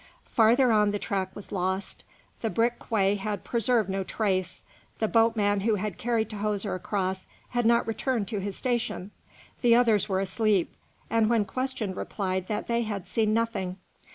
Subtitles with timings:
[0.31, 2.03] Farther on the track was lost;
[2.41, 4.63] the brick quay had preserved no trace;
[4.97, 9.11] the boatman who had carried Tahoser across had not returned to his station;
[9.61, 10.73] the others were asleep,
[11.11, 13.77] and when questioned replied that they had seen nothing.